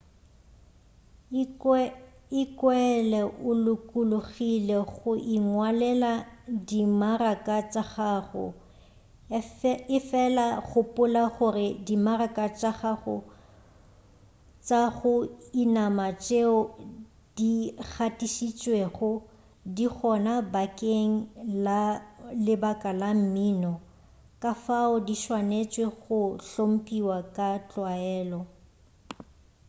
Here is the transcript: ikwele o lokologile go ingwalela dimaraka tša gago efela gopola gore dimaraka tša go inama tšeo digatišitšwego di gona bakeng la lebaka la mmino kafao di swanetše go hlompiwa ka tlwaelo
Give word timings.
ikwele 2.43 3.21
o 3.49 3.51
lokologile 3.65 4.77
go 4.93 5.11
ingwalela 5.35 6.11
dimaraka 6.67 7.55
tša 7.71 7.83
gago 7.93 8.47
efela 9.97 10.45
gopola 10.67 11.23
gore 11.35 11.67
dimaraka 11.85 12.45
tša 12.59 12.71
go 14.97 15.13
inama 15.63 16.07
tšeo 16.23 16.59
digatišitšwego 17.35 19.11
di 19.75 19.85
gona 19.97 20.33
bakeng 20.53 21.13
la 21.65 21.81
lebaka 22.45 22.89
la 23.01 23.09
mmino 23.21 23.73
kafao 24.43 24.95
di 25.05 25.15
swanetše 25.23 25.85
go 26.01 26.19
hlompiwa 26.47 27.17
ka 27.35 27.47
tlwaelo 27.69 28.41